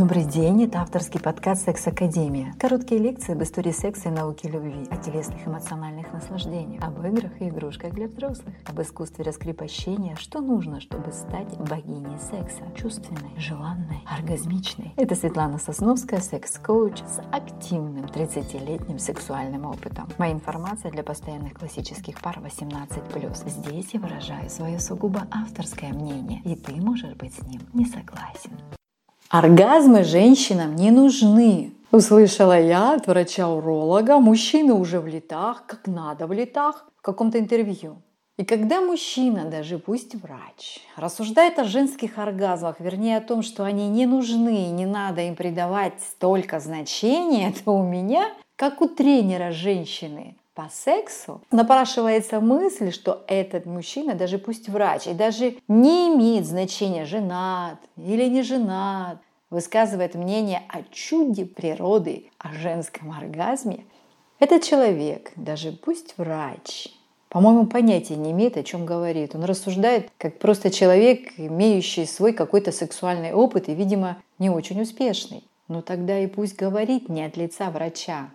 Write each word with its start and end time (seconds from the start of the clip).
Добрый 0.00 0.24
день, 0.24 0.64
это 0.64 0.80
авторский 0.80 1.20
подкаст 1.20 1.66
«Секс 1.66 1.86
Академия». 1.86 2.54
Короткие 2.58 3.02
лекции 3.02 3.34
об 3.34 3.42
истории 3.42 3.70
секса 3.70 4.08
и 4.08 4.10
науке 4.10 4.48
любви, 4.48 4.88
о 4.90 4.96
телесных 4.96 5.46
эмоциональных 5.46 6.10
наслаждениях, 6.14 6.82
об 6.82 7.04
играх 7.04 7.38
и 7.38 7.50
игрушках 7.50 7.92
для 7.92 8.08
взрослых, 8.08 8.54
об 8.64 8.80
искусстве 8.80 9.26
раскрепощения, 9.26 10.16
что 10.16 10.40
нужно, 10.40 10.80
чтобы 10.80 11.12
стать 11.12 11.54
богиней 11.58 12.18
секса, 12.18 12.62
чувственной, 12.74 13.36
желанной, 13.36 14.02
оргазмичной. 14.06 14.94
Это 14.96 15.14
Светлана 15.14 15.58
Сосновская, 15.58 16.20
секс-коуч 16.20 17.00
с 17.00 17.20
активным 17.30 18.06
30-летним 18.06 18.98
сексуальным 18.98 19.66
опытом. 19.66 20.08
Моя 20.16 20.32
информация 20.32 20.90
для 20.90 21.02
постоянных 21.02 21.52
классических 21.52 22.22
пар 22.22 22.38
18+. 22.38 23.50
Здесь 23.50 23.90
я 23.92 24.00
выражаю 24.00 24.48
свое 24.48 24.80
сугубо 24.80 25.26
авторское 25.30 25.92
мнение, 25.92 26.40
и 26.46 26.56
ты 26.56 26.72
можешь 26.76 27.14
быть 27.16 27.34
с 27.34 27.42
ним 27.42 27.60
не 27.74 27.84
согласен. 27.84 28.52
Оргазмы 29.30 30.02
женщинам 30.02 30.74
не 30.74 30.90
нужны. 30.90 31.72
Услышала 31.92 32.60
я 32.60 32.94
от 32.94 33.06
врача-уролога, 33.06 34.18
мужчины 34.18 34.74
уже 34.74 34.98
в 34.98 35.06
летах, 35.06 35.66
как 35.68 35.86
надо 35.86 36.26
в 36.26 36.32
летах, 36.32 36.88
в 36.96 37.02
каком-то 37.02 37.38
интервью. 37.38 38.02
И 38.38 38.44
когда 38.44 38.80
мужчина, 38.80 39.44
даже 39.44 39.78
пусть 39.78 40.16
врач, 40.16 40.80
рассуждает 40.96 41.60
о 41.60 41.64
женских 41.64 42.18
оргазмах, 42.18 42.80
вернее 42.80 43.18
о 43.18 43.20
том, 43.20 43.44
что 43.44 43.62
они 43.62 43.88
не 43.88 44.04
нужны 44.04 44.66
и 44.66 44.72
не 44.72 44.84
надо 44.84 45.20
им 45.20 45.36
придавать 45.36 45.94
столько 46.00 46.58
значения, 46.58 47.54
то 47.64 47.70
у 47.70 47.84
меня, 47.84 48.32
как 48.56 48.80
у 48.80 48.88
тренера 48.88 49.52
женщины, 49.52 50.34
по 50.54 50.68
сексу, 50.70 51.42
напрашивается 51.50 52.40
мысль, 52.40 52.92
что 52.92 53.24
этот 53.28 53.66
мужчина, 53.66 54.14
даже 54.14 54.38
пусть 54.38 54.68
врач, 54.68 55.06
и 55.06 55.14
даже 55.14 55.56
не 55.68 56.14
имеет 56.14 56.46
значения, 56.46 57.04
женат 57.04 57.78
или 57.96 58.26
не 58.26 58.42
женат, 58.42 59.18
высказывает 59.48 60.14
мнение 60.14 60.62
о 60.68 60.82
чуде 60.90 61.46
природы, 61.46 62.30
о 62.38 62.52
женском 62.52 63.12
оргазме, 63.12 63.84
этот 64.38 64.62
человек, 64.62 65.32
даже 65.36 65.72
пусть 65.72 66.14
врач, 66.16 66.88
по-моему, 67.30 67.66
понятия 67.66 68.16
не 68.16 68.32
имеет, 68.32 68.56
о 68.56 68.64
чем 68.64 68.84
говорит. 68.84 69.36
Он 69.36 69.44
рассуждает 69.44 70.10
как 70.18 70.40
просто 70.40 70.68
человек, 70.68 71.32
имеющий 71.36 72.04
свой 72.04 72.32
какой-то 72.32 72.72
сексуальный 72.72 73.32
опыт 73.32 73.68
и, 73.68 73.74
видимо, 73.74 74.20
не 74.40 74.50
очень 74.50 74.82
успешный. 74.82 75.44
Но 75.68 75.80
тогда 75.80 76.18
и 76.18 76.26
пусть 76.26 76.56
говорит 76.56 77.08
не 77.08 77.24
от 77.24 77.36
лица 77.36 77.70
врача, 77.70 78.30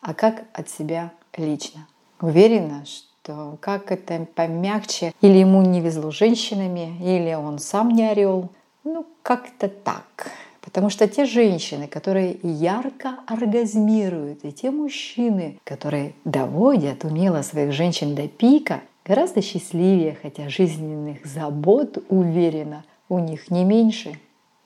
а 0.00 0.14
как 0.14 0.44
от 0.54 0.70
себя 0.70 1.12
лично. 1.36 1.86
Уверена, 2.20 2.84
что 2.84 3.56
как 3.60 3.92
это 3.92 4.26
помягче, 4.34 5.12
или 5.20 5.38
ему 5.38 5.62
не 5.62 5.80
везло 5.80 6.10
женщинами, 6.10 6.96
или 7.00 7.34
он 7.34 7.58
сам 7.58 7.90
не 7.90 8.08
орел. 8.08 8.50
Ну, 8.84 9.06
как-то 9.22 9.68
так. 9.68 10.30
Потому 10.60 10.90
что 10.90 11.08
те 11.08 11.24
женщины, 11.24 11.86
которые 11.86 12.38
ярко 12.42 13.16
оргазмируют, 13.26 14.44
и 14.44 14.52
те 14.52 14.70
мужчины, 14.70 15.58
которые 15.64 16.14
доводят 16.24 17.04
умело 17.04 17.42
своих 17.42 17.72
женщин 17.72 18.14
до 18.14 18.28
пика, 18.28 18.80
гораздо 19.04 19.42
счастливее, 19.42 20.16
хотя 20.20 20.48
жизненных 20.48 21.24
забот, 21.24 22.04
уверена, 22.08 22.84
у 23.08 23.18
них 23.18 23.50
не 23.50 23.64
меньше. 23.64 24.18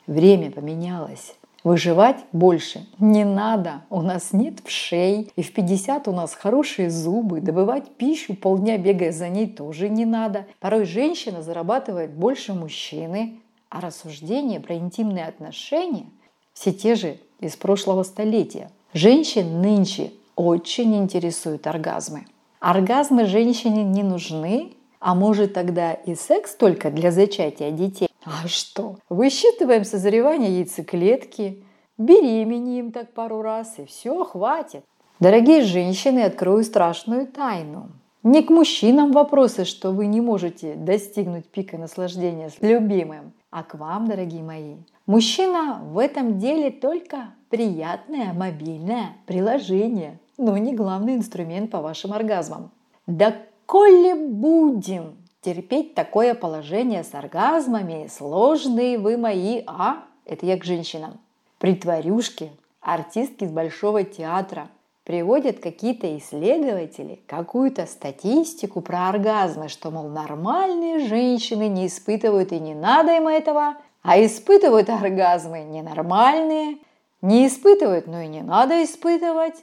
Время 0.07 0.51
поменялось. 0.51 1.35
Выживать 1.65 2.19
больше 2.33 2.87
не 2.99 3.25
надо. 3.25 3.85
У 3.89 4.03
нас 4.03 4.35
нет 4.35 4.61
вшей. 4.63 5.33
И 5.35 5.43
в 5.43 5.53
50 5.55 6.07
у 6.09 6.13
нас 6.13 6.35
хорошие 6.35 6.91
зубы. 6.91 7.41
Добывать 7.41 7.91
пищу 7.97 8.35
полдня 8.35 8.77
бегая 8.77 9.13
за 9.13 9.31
ней 9.31 9.47
тоже 9.47 9.89
не 9.89 10.05
надо. 10.05 10.45
Порой 10.61 10.85
женщина 10.85 11.41
зарабатывает 11.41 12.13
больше 12.13 12.53
мужчины. 12.53 13.41
А 13.71 13.81
рассуждения 13.81 14.61
про 14.61 14.77
интимные 14.77 15.25
отношения 15.25 16.05
все 16.53 16.71
те 16.71 16.95
же 16.95 17.17
из 17.41 17.57
прошлого 17.57 18.03
столетия. 18.03 18.71
Женщин 18.93 19.63
нынче 19.63 20.13
очень 20.37 20.95
интересуют 20.95 21.67
оргазмы. 21.67 22.27
Оргазмы 22.61 23.25
женщине 23.25 23.85
не 23.85 24.03
нужны, 24.03 24.75
а 25.01 25.15
может 25.15 25.55
тогда 25.55 25.95
и 25.95 26.15
секс 26.15 26.55
только 26.55 26.91
для 26.91 27.11
зачатия 27.11 27.71
детей? 27.71 28.09
А 28.25 28.49
что? 28.49 28.97
Высчитываем 29.09 29.85
созревание 29.85 30.59
яйцеклетки, 30.59 31.65
беременеем 31.99 32.91
так 32.91 33.13
пару 33.13 33.43
раз, 33.43 33.79
и 33.79 33.85
все, 33.85 34.25
хватит. 34.25 34.85
Дорогие 35.21 35.63
женщины, 35.63 36.21
открою 36.21 36.65
страшную 36.65 37.27
тайну. 37.27 37.89
Не 38.23 38.43
к 38.43 38.49
мужчинам 38.49 39.13
вопросы, 39.13 39.67
что 39.67 39.91
вы 39.91 40.07
не 40.07 40.23
можете 40.23 40.75
достигнуть 40.75 41.47
пика 41.47 41.77
наслаждения 41.77 42.49
с 42.49 42.61
любимым, 42.63 43.33
а 43.51 43.63
к 43.63 43.75
вам, 43.75 44.09
дорогие 44.09 44.43
мои. 44.43 44.77
Мужчина 45.07 45.83
в 45.85 45.99
этом 45.99 46.39
деле 46.39 46.71
только 46.71 47.35
приятное 47.51 48.33
мобильное 48.33 49.17
приложение, 49.27 50.19
но 50.39 50.57
не 50.57 50.75
главный 50.75 51.17
инструмент 51.17 51.71
по 51.71 51.83
вашим 51.83 52.15
оргазмам. 52.15 52.71
Да 53.07 53.37
коли 53.67 54.15
будем 54.15 55.17
терпеть 55.45 55.95
такое 55.95 56.35
положение 56.35 57.05
с 57.05 57.15
оргазмами, 57.15 58.09
сложные 58.11 58.99
вы 58.99 59.17
мои, 59.17 59.63
а? 59.67 60.05
Это 60.25 60.47
я 60.47 60.59
к 60.59 60.65
женщинам. 60.65 61.21
Притворюшки, 61.59 62.51
артистки 62.81 63.45
из 63.45 63.51
Большого 63.51 64.05
театра 64.05 64.69
приводят 65.05 65.59
какие-то 65.59 66.17
исследователи 66.17 67.21
какую-то 67.27 67.85
статистику 67.85 68.81
про 68.81 69.09
оргазмы, 69.11 69.69
что, 69.69 69.91
мол, 69.91 70.09
нормальные 70.09 71.07
женщины 71.07 71.69
не 71.69 71.89
испытывают 71.89 72.53
и 72.53 72.59
не 72.59 72.75
надо 72.75 73.15
им 73.17 73.29
этого, 73.29 73.77
а 74.03 74.23
испытывают 74.25 74.89
оргазмы 74.89 75.61
ненормальные, 75.61 76.79
не 77.21 77.47
испытывают, 77.47 78.07
но 78.07 78.23
и 78.23 78.29
не 78.29 78.43
надо 78.43 78.83
испытывать. 78.83 79.57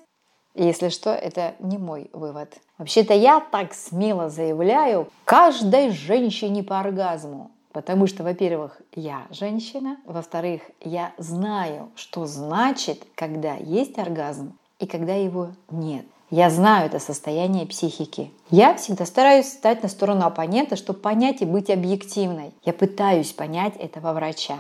Если 0.54 0.90
что, 0.90 1.12
это 1.12 1.56
не 1.60 1.78
мой 1.78 2.10
вывод. 2.14 2.54
Вообще-то 2.82 3.14
я 3.14 3.40
так 3.40 3.76
смело 3.76 4.32
заявляю 4.32 5.08
каждой 5.24 5.92
женщине 5.92 6.64
по 6.64 6.80
оргазму. 6.80 7.52
Потому 7.72 8.08
что, 8.08 8.24
во-первых, 8.24 8.82
я 8.96 9.28
женщина, 9.30 9.98
во-вторых, 10.04 10.64
я 10.84 11.14
знаю, 11.20 11.92
что 11.94 12.26
значит, 12.26 13.06
когда 13.14 13.54
есть 13.54 14.00
оргазм 14.00 14.58
и 14.80 14.88
когда 14.88 15.14
его 15.14 15.50
нет. 15.70 16.08
Я 16.32 16.50
знаю 16.50 16.88
это 16.88 16.98
состояние 16.98 17.68
психики. 17.68 18.32
Я 18.50 18.74
всегда 18.74 19.06
стараюсь 19.06 19.50
стать 19.50 19.84
на 19.84 19.88
сторону 19.88 20.26
оппонента, 20.26 20.76
чтобы 20.76 21.02
понять 21.02 21.44
и 21.44 21.46
быть 21.46 21.70
объективной. 21.70 22.52
Я 22.66 22.74
пытаюсь 22.74 23.32
понять 23.32 23.76
этого 23.78 24.12
врача. 24.12 24.58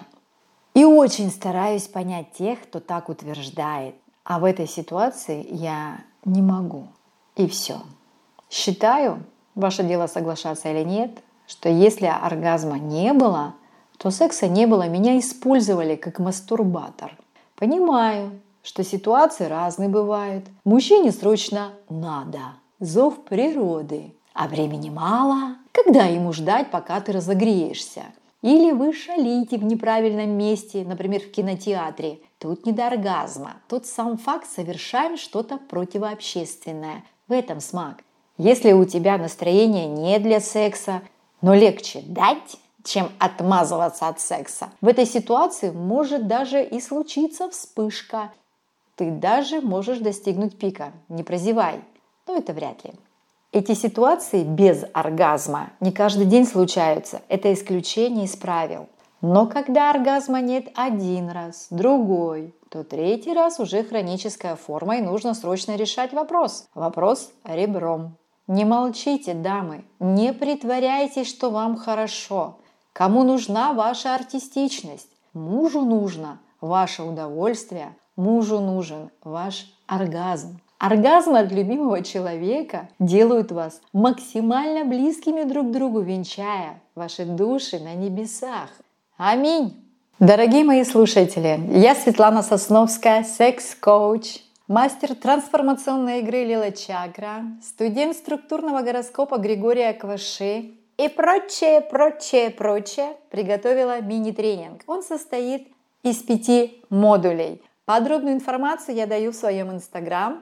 И 0.75 0.85
очень 0.85 1.31
стараюсь 1.31 1.87
понять 1.87 2.33
тех, 2.33 2.61
кто 2.61 2.81
так 2.81 3.09
утверждает. 3.09 3.95
А 4.23 4.37
в 4.37 4.45
этой 4.45 4.67
ситуации 4.67 5.43
я 5.49 6.01
не 6.23 6.43
могу. 6.43 6.85
И 7.35 7.47
все. 7.47 7.81
Считаю, 8.51 9.23
ваше 9.55 9.81
дело 9.83 10.07
соглашаться 10.07 10.69
или 10.69 10.83
нет, 10.83 11.11
что 11.47 11.69
если 11.69 12.05
оргазма 12.05 12.77
не 12.77 13.13
было, 13.13 13.55
то 13.97 14.11
секса 14.11 14.49
не 14.49 14.67
было, 14.67 14.89
меня 14.89 15.17
использовали 15.17 15.95
как 15.95 16.19
мастурбатор. 16.19 17.15
Понимаю, 17.55 18.41
что 18.61 18.83
ситуации 18.83 19.45
разные 19.45 19.87
бывают. 19.87 20.45
Мужчине 20.65 21.13
срочно 21.13 21.71
надо. 21.89 22.39
Зов 22.81 23.23
природы. 23.23 24.13
А 24.33 24.49
времени 24.49 24.89
мало. 24.89 25.55
Когда 25.71 26.03
ему 26.03 26.33
ждать, 26.33 26.71
пока 26.71 26.99
ты 26.99 27.13
разогреешься? 27.13 28.03
Или 28.41 28.71
вы 28.73 28.91
шалите 28.91 29.57
в 29.57 29.63
неправильном 29.63 30.31
месте, 30.31 30.83
например, 30.83 31.21
в 31.21 31.31
кинотеатре. 31.31 32.19
Тут 32.37 32.65
не 32.65 32.73
до 32.73 32.87
оргазма. 32.87 33.53
Тут 33.69 33.85
сам 33.85 34.17
факт 34.17 34.49
совершаем 34.49 35.17
что-то 35.17 35.57
противообщественное. 35.57 37.03
В 37.27 37.31
этом 37.31 37.61
смак. 37.61 38.03
Если 38.43 38.71
у 38.71 38.85
тебя 38.85 39.19
настроение 39.19 39.85
не 39.85 40.17
для 40.17 40.39
секса, 40.39 41.03
но 41.43 41.53
легче 41.53 42.01
дать, 42.07 42.57
чем 42.83 43.11
отмазываться 43.19 44.07
от 44.07 44.19
секса, 44.19 44.71
в 44.81 44.87
этой 44.87 45.05
ситуации 45.05 45.69
может 45.69 46.25
даже 46.25 46.63
и 46.63 46.81
случиться 46.81 47.51
вспышка. 47.51 48.31
Ты 48.95 49.11
даже 49.11 49.61
можешь 49.61 49.99
достигнуть 49.99 50.57
пика. 50.57 50.91
Не 51.07 51.21
прозевай. 51.21 51.81
Но 52.25 52.35
это 52.35 52.53
вряд 52.53 52.83
ли. 52.83 52.93
Эти 53.51 53.75
ситуации 53.75 54.41
без 54.41 54.85
оргазма 54.91 55.69
не 55.79 55.91
каждый 55.91 56.25
день 56.25 56.47
случаются. 56.47 57.21
Это 57.27 57.53
исключение 57.53 58.25
из 58.25 58.35
правил. 58.35 58.87
Но 59.21 59.45
когда 59.45 59.91
оргазма 59.91 60.41
нет 60.41 60.65
один 60.73 61.29
раз, 61.29 61.67
другой, 61.69 62.55
то 62.71 62.83
третий 62.83 63.33
раз 63.33 63.59
уже 63.59 63.83
хроническая 63.83 64.55
форма 64.55 64.97
и 64.97 65.01
нужно 65.01 65.35
срочно 65.35 65.75
решать 65.75 66.11
вопрос. 66.11 66.65
Вопрос 66.73 67.29
ребром. 67.43 68.17
Не 68.47 68.65
молчите, 68.65 69.33
дамы, 69.33 69.85
не 69.99 70.33
притворяйтесь, 70.33 71.29
что 71.29 71.49
вам 71.51 71.77
хорошо. 71.77 72.57
Кому 72.93 73.23
нужна 73.23 73.73
ваша 73.73 74.15
артистичность? 74.15 75.07
Мужу 75.33 75.81
нужно 75.81 76.39
ваше 76.59 77.03
удовольствие, 77.03 77.95
мужу 78.15 78.59
нужен 78.59 79.09
ваш 79.23 79.71
оргазм. 79.87 80.59
Оргазмы 80.77 81.39
от 81.39 81.51
любимого 81.51 82.01
человека 82.01 82.89
делают 82.97 83.51
вас 83.51 83.81
максимально 83.93 84.83
близкими 84.83 85.43
друг 85.43 85.67
к 85.67 85.71
другу, 85.71 86.01
венчая 86.01 86.81
ваши 86.95 87.23
души 87.25 87.79
на 87.79 87.93
небесах. 87.93 88.69
Аминь! 89.15 89.85
Дорогие 90.19 90.63
мои 90.63 90.83
слушатели, 90.83 91.59
я 91.69 91.95
Светлана 91.95 92.41
Сосновская, 92.41 93.23
секс-коуч, 93.23 94.39
мастер 94.71 95.15
трансформационной 95.15 96.19
игры 96.21 96.45
Лила 96.45 96.71
Чакра, 96.71 97.43
студент 97.61 98.15
структурного 98.15 98.81
гороскопа 98.81 99.37
Григория 99.37 99.91
Кваши 99.91 100.71
и 100.97 101.09
прочее, 101.09 101.81
прочее, 101.81 102.51
прочее 102.51 103.17
приготовила 103.31 103.99
мини-тренинг. 103.99 104.83
Он 104.87 105.03
состоит 105.03 105.67
из 106.03 106.23
пяти 106.23 106.81
модулей. 106.89 107.61
Подробную 107.83 108.33
информацию 108.33 108.95
я 108.95 109.07
даю 109.07 109.33
в 109.33 109.35
своем 109.35 109.73
инстаграм 109.73 110.41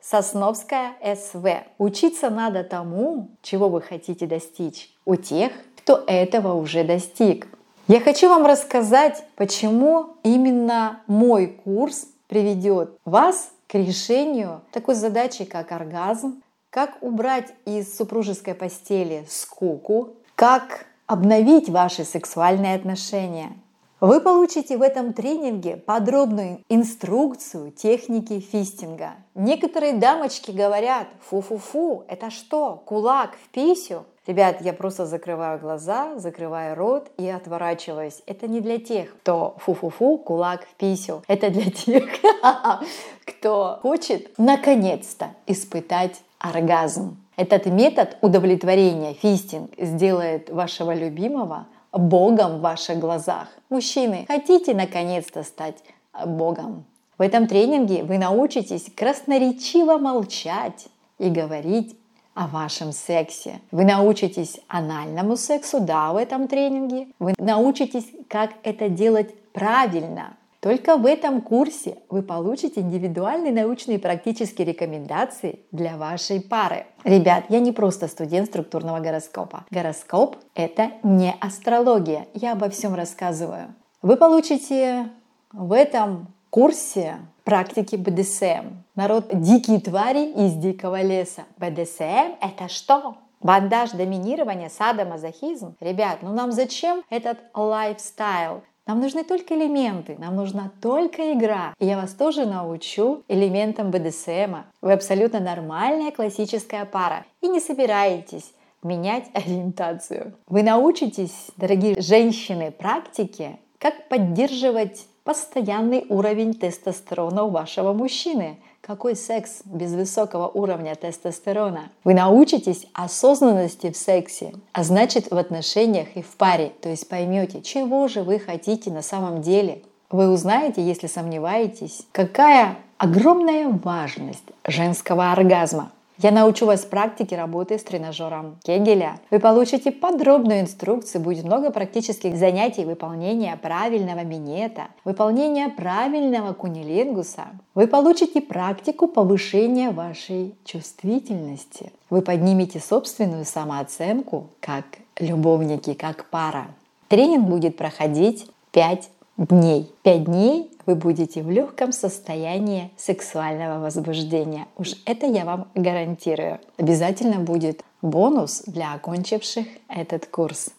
Сосновская 0.00 0.92
СВ. 1.02 1.64
Учиться 1.78 2.30
надо 2.30 2.62
тому, 2.62 3.32
чего 3.42 3.68
вы 3.68 3.82
хотите 3.82 4.28
достичь, 4.28 4.94
у 5.04 5.16
тех, 5.16 5.50
кто 5.78 6.04
этого 6.06 6.54
уже 6.54 6.84
достиг. 6.84 7.48
Я 7.88 7.98
хочу 7.98 8.28
вам 8.28 8.46
рассказать, 8.46 9.24
почему 9.34 10.18
именно 10.22 11.02
мой 11.08 11.48
курс 11.48 12.06
приведет 12.28 12.96
вас 13.04 13.50
к 13.66 13.74
решению 13.74 14.62
такой 14.72 14.94
задачи, 14.94 15.44
как 15.44 15.72
оргазм, 15.72 16.42
как 16.70 16.98
убрать 17.00 17.52
из 17.64 17.96
супружеской 17.96 18.54
постели 18.54 19.24
скуку, 19.28 20.14
как 20.34 20.86
обновить 21.06 21.68
ваши 21.68 22.04
сексуальные 22.04 22.74
отношения. 22.74 23.52
Вы 24.00 24.20
получите 24.20 24.76
в 24.76 24.82
этом 24.82 25.14
тренинге 25.14 25.78
подробную 25.78 26.62
инструкцию 26.68 27.72
техники 27.72 28.40
фистинга. 28.40 29.12
Некоторые 29.34 29.94
дамочки 29.94 30.50
говорят, 30.50 31.06
фу-фу-фу, 31.28 32.04
это 32.06 32.30
что, 32.30 32.82
кулак 32.84 33.36
в 33.42 33.48
писю? 33.48 34.04
Ребят, 34.26 34.56
я 34.60 34.72
просто 34.72 35.06
закрываю 35.06 35.60
глаза, 35.60 36.18
закрываю 36.18 36.74
рот 36.74 37.10
и 37.16 37.28
отворачиваюсь. 37.28 38.22
Это 38.26 38.48
не 38.48 38.60
для 38.60 38.78
тех, 38.78 39.16
кто 39.18 39.54
фу-фу-фу, 39.60 40.18
кулак 40.18 40.66
в 40.66 40.74
писю. 40.74 41.22
Это 41.28 41.48
для 41.50 41.70
тех, 41.70 42.04
кто 43.24 43.78
хочет 43.82 44.36
наконец-то 44.36 45.28
испытать 45.46 46.22
оргазм. 46.40 47.18
Этот 47.36 47.66
метод 47.66 48.16
удовлетворения, 48.20 49.14
фистинг, 49.14 49.70
сделает 49.78 50.50
вашего 50.50 50.92
любимого 50.92 51.66
богом 51.92 52.58
в 52.58 52.60
ваших 52.62 52.98
глазах. 52.98 53.48
Мужчины, 53.68 54.24
хотите 54.26 54.74
наконец-то 54.74 55.44
стать 55.44 55.76
богом? 56.24 56.84
В 57.16 57.22
этом 57.22 57.46
тренинге 57.46 58.02
вы 58.02 58.18
научитесь 58.18 58.90
красноречиво 58.94 59.98
молчать 59.98 60.88
и 61.18 61.30
говорить 61.30 61.96
о 62.36 62.46
вашем 62.46 62.92
сексе. 62.92 63.60
Вы 63.72 63.84
научитесь 63.84 64.60
анальному 64.68 65.36
сексу, 65.36 65.80
да, 65.80 66.12
в 66.12 66.16
этом 66.16 66.46
тренинге. 66.46 67.08
Вы 67.18 67.34
научитесь, 67.38 68.06
как 68.28 68.50
это 68.62 68.88
делать 68.88 69.34
правильно. 69.52 70.36
Только 70.60 70.96
в 70.96 71.06
этом 71.06 71.40
курсе 71.40 71.98
вы 72.08 72.22
получите 72.22 72.80
индивидуальные 72.80 73.52
научные 73.52 73.98
и 73.98 74.00
практические 74.00 74.66
рекомендации 74.66 75.60
для 75.72 75.96
вашей 75.96 76.40
пары. 76.40 76.86
Ребят, 77.04 77.44
я 77.48 77.60
не 77.60 77.72
просто 77.72 78.08
студент 78.08 78.48
структурного 78.48 79.00
гороскопа. 79.00 79.64
Гороскоп— 79.70 80.36
это 80.54 80.90
не 81.02 81.34
астрология. 81.40 82.26
Я 82.34 82.52
обо 82.52 82.68
всем 82.68 82.94
рассказываю. 82.94 83.74
Вы 84.02 84.16
получите 84.16 85.08
в 85.52 85.72
этом 85.72 86.34
курсе 86.50 87.16
практики 87.46 87.94
БДСМ. 87.94 88.82
Народ 88.96 89.28
дикие 89.32 89.80
твари 89.80 90.32
из 90.32 90.54
дикого 90.54 91.00
леса. 91.00 91.44
БДСМ— 91.58 92.34
это 92.40 92.68
что? 92.68 93.16
Бандаж, 93.40 93.92
доминирование, 93.92 94.68
садомазохизм? 94.68 95.76
Ребят, 95.78 96.18
ну 96.22 96.32
нам 96.32 96.50
зачем 96.50 97.04
этот 97.08 97.38
лайфстайл? 97.54 98.62
Нам 98.88 99.00
нужны 99.00 99.22
только 99.22 99.54
элементы, 99.54 100.16
нам 100.18 100.34
нужна 100.34 100.72
только 100.82 101.32
игра. 101.32 101.72
И 101.78 101.86
я 101.86 101.96
вас 101.96 102.14
тоже 102.14 102.46
научу 102.46 103.22
элементам 103.28 103.92
БДСМа. 103.92 104.66
Вы 104.82 104.92
абсолютно 104.92 105.38
нормальная 105.38 106.10
классическая 106.10 106.84
пара 106.84 107.24
и 107.40 107.48
не 107.48 107.60
собираетесь 107.60 108.52
менять 108.82 109.26
ориентацию. 109.34 110.34
Вы 110.48 110.64
научитесь, 110.64 111.50
дорогие 111.56 112.00
женщины, 112.00 112.72
практике, 112.72 113.60
как 113.78 114.08
поддерживать 114.08 115.06
постоянный 115.26 116.06
уровень 116.08 116.54
тестостерона 116.54 117.42
у 117.42 117.50
вашего 117.50 117.92
мужчины. 117.92 118.58
Какой 118.80 119.16
секс 119.16 119.62
без 119.64 119.92
высокого 119.92 120.46
уровня 120.46 120.94
тестостерона? 120.94 121.90
Вы 122.04 122.14
научитесь 122.14 122.86
осознанности 122.94 123.90
в 123.90 123.96
сексе, 123.96 124.54
а 124.72 124.84
значит 124.84 125.32
в 125.32 125.36
отношениях 125.36 126.06
и 126.14 126.22
в 126.22 126.36
паре. 126.36 126.72
То 126.80 126.88
есть 126.88 127.08
поймете, 127.08 127.60
чего 127.60 128.06
же 128.06 128.22
вы 128.22 128.38
хотите 128.38 128.92
на 128.92 129.02
самом 129.02 129.42
деле. 129.42 129.82
Вы 130.10 130.30
узнаете, 130.30 130.80
если 130.86 131.08
сомневаетесь, 131.08 132.06
какая 132.12 132.76
огромная 132.96 133.68
важность 133.68 134.44
женского 134.64 135.32
оргазма. 135.32 135.90
Я 136.18 136.30
научу 136.30 136.64
вас 136.64 136.86
практике 136.86 137.36
работы 137.36 137.78
с 137.78 137.82
тренажером 137.82 138.58
Кегеля. 138.64 139.20
Вы 139.30 139.38
получите 139.38 139.92
подробную 139.92 140.60
инструкцию, 140.60 141.20
будет 141.20 141.44
много 141.44 141.70
практических 141.70 142.36
занятий 142.36 142.86
выполнения 142.86 143.54
правильного 143.60 144.24
минета, 144.24 144.88
выполнения 145.04 145.68
правильного 145.68 146.54
кунилингуса. 146.54 147.44
Вы 147.74 147.86
получите 147.86 148.40
практику 148.40 149.08
повышения 149.08 149.90
вашей 149.90 150.54
чувствительности. 150.64 151.92
Вы 152.08 152.22
поднимете 152.22 152.80
собственную 152.80 153.44
самооценку 153.44 154.48
как 154.60 154.86
любовники, 155.18 155.92
как 155.92 156.30
пара. 156.30 156.68
Тренинг 157.08 157.46
будет 157.46 157.76
проходить 157.76 158.48
5 158.72 159.10
дней. 159.36 159.92
5 160.02 160.24
дней 160.24 160.70
вы 160.86 160.94
будете 160.94 161.42
в 161.42 161.50
легком 161.50 161.92
состоянии 161.92 162.90
сексуального 162.96 163.80
возбуждения. 163.80 164.66
Уж 164.76 164.94
это 165.04 165.26
я 165.26 165.44
вам 165.44 165.68
гарантирую. 165.74 166.58
Обязательно 166.78 167.40
будет 167.40 167.82
бонус 168.02 168.62
для 168.66 168.94
окончивших 168.94 169.66
этот 169.88 170.26
курс. 170.26 170.70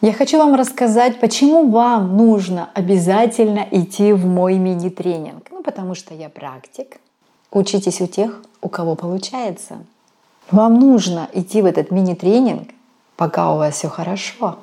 Я 0.00 0.12
хочу 0.12 0.38
вам 0.38 0.54
рассказать, 0.54 1.20
почему 1.20 1.70
вам 1.70 2.16
нужно 2.16 2.68
обязательно 2.74 3.66
идти 3.70 4.12
в 4.12 4.26
мой 4.26 4.58
мини-тренинг. 4.58 5.46
Ну, 5.50 5.62
потому 5.62 5.94
что 5.94 6.14
я 6.14 6.28
практик. 6.28 6.98
Учитесь 7.50 8.00
у 8.00 8.06
тех, 8.06 8.42
у 8.60 8.68
кого 8.68 8.96
получается. 8.96 9.78
Вам 10.50 10.78
нужно 10.78 11.28
идти 11.32 11.62
в 11.62 11.64
этот 11.64 11.90
мини-тренинг, 11.90 12.68
пока 13.16 13.54
у 13.54 13.56
вас 13.56 13.76
все 13.76 13.88
хорошо. 13.88 14.56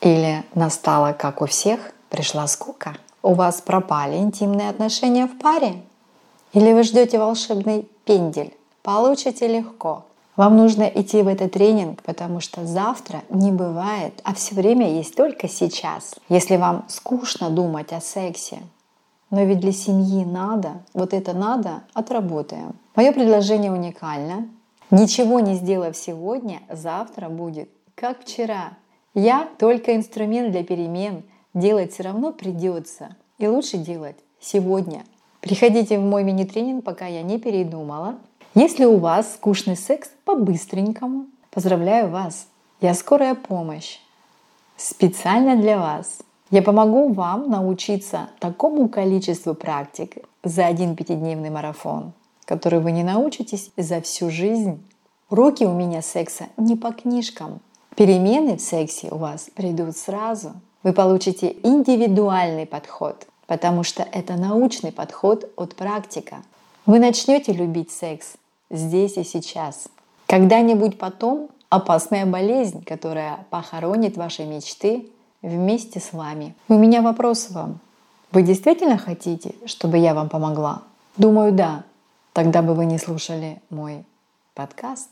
Или 0.00 0.42
настало, 0.54 1.12
как 1.12 1.40
у 1.40 1.46
всех, 1.46 1.92
пришла 2.12 2.46
скука 2.46 2.94
у 3.22 3.34
вас 3.34 3.60
пропали 3.60 4.16
интимные 4.16 4.68
отношения 4.68 5.26
в 5.26 5.38
паре? 5.38 5.82
Или 6.52 6.72
вы 6.72 6.82
ждете 6.82 7.18
волшебный 7.18 7.88
пендель? 8.04 8.54
Получите 8.82 9.46
легко. 9.46 10.04
Вам 10.36 10.56
нужно 10.56 10.82
идти 10.82 11.22
в 11.22 11.28
этот 11.28 11.52
тренинг, 11.52 12.02
потому 12.02 12.40
что 12.40 12.66
завтра 12.66 13.22
не 13.30 13.52
бывает, 13.52 14.20
а 14.24 14.34
все 14.34 14.54
время 14.54 14.90
есть 14.90 15.14
только 15.14 15.48
сейчас. 15.48 16.14
Если 16.28 16.56
вам 16.56 16.84
скучно 16.88 17.50
думать 17.50 17.92
о 17.92 18.00
сексе, 18.00 18.58
но 19.30 19.44
ведь 19.44 19.60
для 19.60 19.72
семьи 19.72 20.24
надо, 20.24 20.82
вот 20.94 21.14
это 21.14 21.32
надо, 21.32 21.82
отработаем. 21.94 22.74
Мое 22.96 23.12
предложение 23.12 23.72
уникально. 23.72 24.48
Ничего 24.90 25.40
не 25.40 25.54
сделав 25.54 25.96
сегодня, 25.96 26.60
завтра 26.70 27.28
будет 27.28 27.70
как 27.94 28.22
вчера. 28.22 28.72
Я 29.14 29.48
только 29.58 29.94
инструмент 29.94 30.50
для 30.50 30.64
перемен, 30.64 31.22
делать 31.54 31.92
все 31.92 32.04
равно 32.04 32.32
придется. 32.32 33.16
И 33.38 33.46
лучше 33.46 33.76
делать 33.76 34.16
сегодня. 34.40 35.04
Приходите 35.40 35.98
в 35.98 36.02
мой 36.02 36.22
мини-тренинг, 36.22 36.84
пока 36.84 37.06
я 37.06 37.22
не 37.22 37.38
передумала. 37.38 38.16
Если 38.54 38.84
у 38.84 38.98
вас 38.98 39.34
скучный 39.34 39.76
секс 39.76 40.10
по-быстренькому, 40.24 41.26
поздравляю 41.50 42.10
вас. 42.10 42.46
Я 42.80 42.94
скорая 42.94 43.34
помощь. 43.34 43.98
Специально 44.76 45.56
для 45.56 45.78
вас. 45.78 46.18
Я 46.50 46.62
помогу 46.62 47.12
вам 47.12 47.50
научиться 47.50 48.28
такому 48.38 48.88
количеству 48.88 49.54
практик 49.54 50.18
за 50.44 50.66
один 50.66 50.96
пятидневный 50.96 51.50
марафон, 51.50 52.12
который 52.44 52.80
вы 52.80 52.92
не 52.92 53.02
научитесь 53.02 53.70
за 53.76 54.00
всю 54.00 54.30
жизнь. 54.30 54.82
Уроки 55.30 55.64
у 55.64 55.72
меня 55.72 56.02
секса 56.02 56.44
не 56.58 56.76
по 56.76 56.92
книжкам. 56.92 57.60
Перемены 57.96 58.58
в 58.58 58.60
сексе 58.60 59.08
у 59.10 59.16
вас 59.16 59.48
придут 59.54 59.96
сразу– 59.96 60.52
вы 60.82 60.92
получите 60.92 61.56
индивидуальный 61.62 62.66
подход, 62.66 63.26
потому 63.46 63.82
что 63.82 64.02
это 64.02 64.34
научный 64.34 64.92
подход 64.92 65.50
от 65.56 65.74
практика. 65.74 66.42
Вы 66.86 66.98
начнете 66.98 67.52
любить 67.52 67.90
секс 67.90 68.34
здесь 68.70 69.16
и 69.16 69.24
сейчас. 69.24 69.88
Когда-нибудь 70.26 70.98
потом 70.98 71.48
опасная 71.68 72.26
болезнь, 72.26 72.84
которая 72.84 73.46
похоронит 73.50 74.16
ваши 74.16 74.44
мечты 74.44 75.06
вместе 75.42 76.00
с 76.00 76.12
вами. 76.12 76.54
У 76.68 76.74
меня 76.74 77.02
вопрос 77.02 77.50
вам. 77.50 77.78
Вы 78.32 78.42
действительно 78.42 78.96
хотите, 78.96 79.54
чтобы 79.66 79.98
я 79.98 80.14
вам 80.14 80.28
помогла? 80.28 80.82
Думаю, 81.16 81.52
да. 81.52 81.84
Тогда 82.32 82.62
бы 82.62 82.74
вы 82.74 82.86
не 82.86 82.98
слушали 82.98 83.60
мой 83.68 84.04
подкаст. 84.54 85.08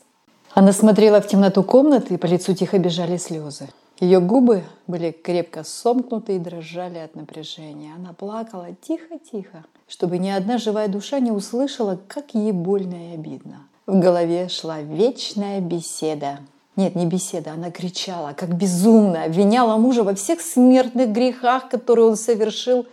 Она 0.53 0.73
смотрела 0.73 1.21
в 1.21 1.27
темноту 1.27 1.63
комнаты, 1.63 2.15
и 2.15 2.17
по 2.17 2.25
лицу 2.25 2.53
тихо 2.55 2.79
бежали 2.79 3.17
слезы. 3.17 3.69
Ее 4.01 4.19
губы 4.19 4.63
были 4.87 5.11
крепко 5.11 5.63
сомкнуты 5.63 6.35
и 6.35 6.39
дрожали 6.39 6.97
от 6.97 7.15
напряжения. 7.15 7.93
Она 7.95 8.13
плакала 8.13 8.69
тихо-тихо, 8.81 9.63
чтобы 9.87 10.17
ни 10.17 10.27
одна 10.27 10.57
живая 10.57 10.87
душа 10.87 11.19
не 11.19 11.29
услышала, 11.29 11.99
как 12.07 12.33
ей 12.33 12.51
больно 12.51 13.11
и 13.11 13.13
обидно. 13.13 13.67
В 13.85 13.99
голове 13.99 14.49
шла 14.49 14.81
вечная 14.81 15.61
беседа. 15.61 16.39
Нет, 16.75 16.95
не 16.95 17.05
беседа, 17.05 17.51
она 17.51 17.69
кричала, 17.69 18.33
как 18.33 18.57
безумно, 18.57 19.23
обвиняла 19.23 19.77
мужа 19.77 20.03
во 20.03 20.15
всех 20.15 20.41
смертных 20.41 21.09
грехах, 21.11 21.69
которые 21.69 22.07
он 22.07 22.15
совершил 22.15 22.87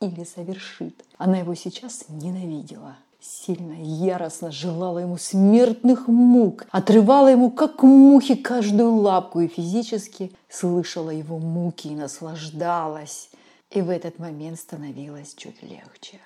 или 0.00 0.22
совершит. 0.22 1.04
Она 1.18 1.38
его 1.38 1.56
сейчас 1.56 2.04
ненавидела 2.08 2.94
сильно, 3.24 3.74
яростно 3.80 4.52
желала 4.52 4.98
ему 4.98 5.16
смертных 5.16 6.08
мук, 6.08 6.66
отрывала 6.70 7.28
ему, 7.28 7.50
как 7.50 7.82
мухи, 7.82 8.34
каждую 8.34 8.96
лапку 8.96 9.40
и 9.40 9.48
физически 9.48 10.32
слышала 10.48 11.10
его 11.10 11.38
муки 11.38 11.88
и 11.88 11.94
наслаждалась. 11.94 13.30
И 13.70 13.80
в 13.80 13.90
этот 13.90 14.18
момент 14.18 14.58
становилось 14.60 15.34
чуть 15.34 15.62
легче. 15.62 16.20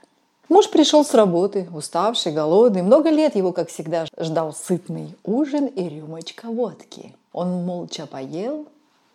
Муж 0.48 0.70
пришел 0.70 1.04
с 1.04 1.14
работы, 1.14 1.68
уставший, 1.72 2.32
голодный. 2.32 2.82
Много 2.82 3.10
лет 3.10 3.36
его, 3.36 3.52
как 3.52 3.68
всегда, 3.68 4.06
ждал 4.18 4.52
сытный 4.52 5.14
ужин 5.24 5.66
и 5.66 5.88
рюмочка 5.88 6.48
водки. 6.48 7.14
Он 7.32 7.64
молча 7.64 8.06
поел, 8.06 8.66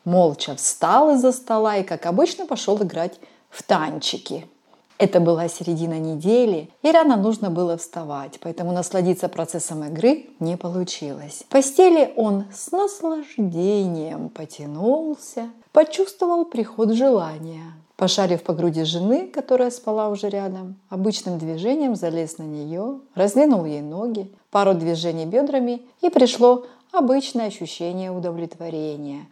молча 0.06 0.56
встал 0.56 1.16
из-за 1.16 1.32
стола 1.32 1.78
и, 1.78 1.84
как 1.84 2.06
обычно, 2.06 2.46
пошел 2.46 2.82
играть 2.82 3.20
в 3.50 3.62
танчики– 3.64 4.48
это 4.98 5.20
была 5.20 5.48
середина 5.48 6.00
недели, 6.00 6.70
и 6.82 6.92
рано 6.92 7.18
нужно 7.18 7.50
было 7.50 7.78
вставать, 7.78 8.40
поэтому 8.42 8.72
насладиться 8.72 9.28
процессом 9.28 9.84
игры 9.84 10.28
не 10.40 10.56
получилось. 10.56 11.44
В 11.48 11.52
постели 11.52 12.14
он 12.16 12.46
с 12.54 12.72
наслаждением 12.72 14.30
потянулся, 14.30 15.50
почувствовал 15.72 16.46
приход 16.46 16.94
желания. 16.94 17.74
Пошарив 17.96 18.44
по 18.44 18.54
груди 18.54 18.84
жены, 18.84 19.28
которая 19.28 19.72
спала 19.72 20.10
уже 20.10 20.30
рядом, 20.30 20.76
обычным 20.90 21.38
движением 21.38 21.96
залез 21.96 22.38
на 22.38 22.44
нее, 22.44 23.00
раздвинул 23.14 23.66
ей 23.66 23.82
ноги, 23.82 24.32
пару 24.52 24.74
движений 24.74 25.26
бедрами, 25.26 25.82
и 26.02 26.10
пришло 26.10 26.66
обычное 26.92 27.48
ощущение 27.48 28.12
удовлетворения. 28.12 29.28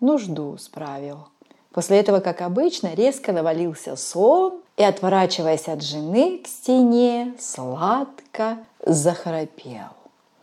Нужду 0.00 0.56
справил. 0.58 1.28
После 1.74 1.98
этого, 1.98 2.20
как 2.20 2.40
обычно, 2.40 2.94
резко 2.94 3.32
навалился 3.32 3.96
сон, 3.96 4.60
и, 4.76 4.84
отворачиваясь 4.84 5.68
от 5.68 5.82
жены 5.82 6.38
к 6.38 6.46
стене, 6.46 7.34
сладко 7.38 8.58
захрапел. 8.84 9.90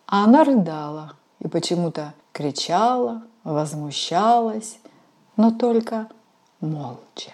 А 0.07 0.25
она 0.25 0.43
рыдала 0.43 1.13
и 1.39 1.47
почему-то 1.47 2.13
кричала, 2.33 3.23
возмущалась, 3.45 4.77
но 5.37 5.51
только 5.51 6.07
молча. 6.59 7.31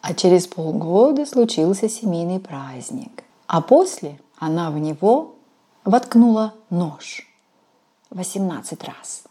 А 0.00 0.14
через 0.14 0.48
полгода 0.48 1.24
случился 1.24 1.88
семейный 1.88 2.40
праздник. 2.40 3.22
А 3.46 3.60
после 3.60 4.18
она 4.36 4.70
в 4.70 4.78
него 4.78 5.36
воткнула 5.84 6.54
нож 6.70 7.28
18 8.10 8.82
раз. 8.84 9.24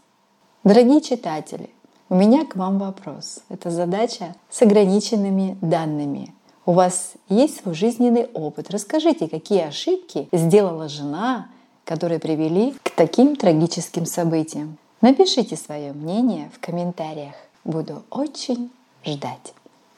Дорогие 0.63 1.01
читатели, 1.01 1.69
у 2.11 2.15
меня 2.15 2.45
к 2.45 2.55
вам 2.55 2.77
вопрос. 2.77 3.39
Это 3.49 3.71
задача 3.71 4.35
с 4.51 4.61
ограниченными 4.61 5.57
данными– 5.61 6.35
у 6.63 6.73
вас 6.73 7.13
есть 7.27 7.61
свой 7.61 7.73
жизненный 7.73 8.29
опыт. 8.33 8.69
Расскажите, 8.69 9.27
какие 9.27 9.63
ошибки 9.63 10.29
сделала 10.31 10.87
жена, 10.87 11.47
которые 11.85 12.19
привели 12.19 12.75
к 12.83 12.91
таким 12.91 13.35
трагическим 13.35 14.05
событиям. 14.05 14.77
Напишите 15.01 15.55
свое 15.55 15.91
мнение 15.91 16.51
в 16.55 16.59
комментариях. 16.59 17.33
Буду 17.63 18.03
очень 18.11 18.71
ждать. 19.03 19.55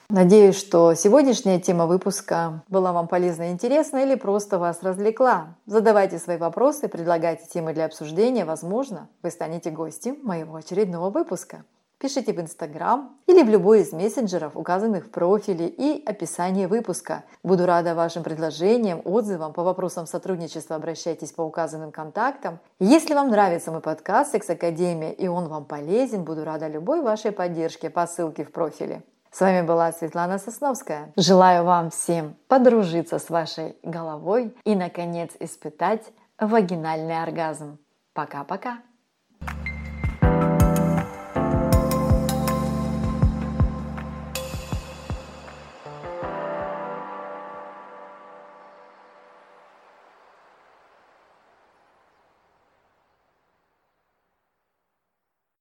Надеюсь, 0.10 0.58
что 0.58 0.94
сегодняшняя 0.94 1.60
тема 1.60 1.86
выпуска 1.86 2.62
была 2.70 2.94
вам 2.94 3.10
полезна 3.10 3.50
и 3.50 3.52
интересна 3.52 3.98
или 3.98 4.16
просто 4.16 4.58
вас 4.58 4.82
развлекла. 4.84 5.56
Задавайте 5.66 6.18
свои 6.18 6.38
вопросы, 6.38 6.88
предлагайте 6.88 7.46
темы 7.54 7.74
для 7.74 7.86
обсуждения. 7.86 8.46
Возможно, 8.46 9.10
вы 9.22 9.32
станете 9.32 9.70
гостем 9.70 10.18
моего 10.24 10.56
очередного 10.56 11.10
выпуска 11.10 11.66
пишите 12.04 12.34
в 12.34 12.42
Инстаграм 12.42 13.16
или 13.28 13.44
в 13.44 13.50
любой 13.50 13.80
из 13.80 13.94
мессенджеров, 13.94 14.58
указанных 14.58 15.06
в 15.06 15.10
профиле 15.10 15.70
и 15.70 16.04
описании 16.06 16.66
выпуска. 16.66 17.24
Буду 17.44 17.66
рада 17.66 17.96
вашим 17.96 18.24
предложениям, 18.24 19.02
отзывам 19.06 19.54
по 19.54 19.64
вопросам 19.64 20.06
сотрудничества. 20.06 20.76
Обращайтесь 20.76 21.32
по 21.32 21.44
указанным 21.44 21.94
контактам. 21.94 22.60
Если 22.80 23.14
вам 23.14 23.30
нравится 23.30 23.72
мой 23.72 23.80
подкаст 23.80 24.34
«Секс 24.34 24.50
Академия» 24.50 25.14
и 25.14 25.30
он 25.30 25.48
вам 25.48 25.64
полезен, 25.64 26.26
буду 26.26 26.44
рада 26.44 26.68
любой 26.68 27.02
вашей 27.02 27.32
поддержке 27.32 27.90
по 27.90 28.06
ссылке 28.06 28.44
в 28.44 28.52
профиле. 28.52 29.02
С 29.32 29.40
вами 29.40 29.66
была 29.66 29.94
Светлана 29.94 30.40
Сосновская. 30.40 31.14
Желаю 31.16 31.64
вам 31.64 31.90
всем 31.90 32.36
подружиться 32.50 33.18
с 33.18 33.30
вашей 33.30 33.78
головой 33.82 34.54
и, 34.66 34.76
наконец, 34.76 35.32
испытать 35.40 36.04
вагинальный 36.38 37.24
оргазм. 37.24 37.78
Пока-пока! 38.14 38.80